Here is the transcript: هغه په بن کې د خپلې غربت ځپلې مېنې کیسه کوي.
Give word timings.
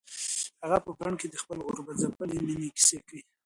هغه 0.63 0.77
په 0.85 0.91
بن 0.99 1.13
کې 1.19 1.27
د 1.29 1.35
خپلې 1.41 1.61
غربت 1.67 1.95
ځپلې 2.03 2.37
مېنې 2.47 2.67
کیسه 2.77 2.97
کوي. 3.07 3.21